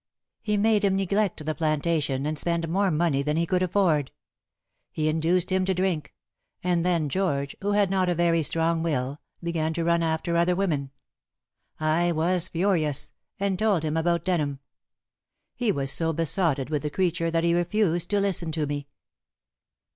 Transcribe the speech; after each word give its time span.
He 0.41 0.57
made 0.57 0.83
him 0.83 0.95
neglect 0.95 1.45
the 1.45 1.53
plantation, 1.53 2.25
and 2.25 2.35
spend 2.39 2.67
more 2.67 2.89
money 2.89 3.21
than 3.21 3.37
he 3.37 3.45
could 3.45 3.61
afford. 3.61 4.09
He 4.91 5.07
induced 5.07 5.51
him 5.51 5.63
to 5.65 5.75
drink, 5.75 6.15
and 6.63 6.83
then 6.83 7.07
George, 7.07 7.55
who 7.61 7.73
had 7.73 7.91
not 7.91 8.09
a 8.09 8.15
very 8.15 8.41
strong 8.41 8.81
will, 8.81 9.19
began 9.43 9.75
to 9.75 9.83
run 9.83 10.01
after 10.01 10.35
other 10.35 10.55
women. 10.55 10.89
I 11.79 12.11
was 12.13 12.47
furious, 12.47 13.11
and 13.39 13.59
told 13.59 13.83
him 13.83 13.95
about 13.95 14.25
Denham. 14.25 14.57
He 15.53 15.71
was 15.71 15.91
so 15.91 16.13
besotted 16.13 16.71
with 16.71 16.81
the 16.81 16.89
creature 16.89 17.29
that 17.29 17.43
he 17.43 17.53
refused 17.53 18.09
to 18.09 18.19
listen 18.19 18.51
to 18.53 18.65
me. 18.65 18.87